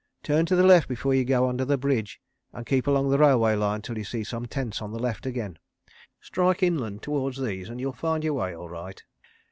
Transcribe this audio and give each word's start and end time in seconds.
Turn 0.23 0.47
to 0.47 0.55
the 0.55 0.63
left 0.63 0.87
before 0.87 1.13
you 1.13 1.23
go 1.23 1.47
under 1.47 1.63
the 1.63 1.77
bridge, 1.77 2.19
and 2.53 2.65
keep 2.65 2.87
along 2.87 3.11
the 3.11 3.19
railway 3.19 3.53
line 3.53 3.83
till 3.83 3.99
you 3.99 4.03
see 4.03 4.23
some 4.23 4.47
tents 4.47 4.81
on 4.81 4.91
the 4.93 4.97
left 4.97 5.27
again. 5.27 5.59
Strike 6.19 6.63
inland 6.63 7.03
towards 7.03 7.37
these, 7.39 7.69
and 7.69 7.79
you'll 7.79 7.93
find 7.93 8.23
your 8.23 8.33
way 8.33 8.55
all 8.55 8.67
right. 8.67 9.03